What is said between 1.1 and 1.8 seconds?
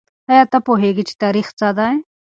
تاریخ څه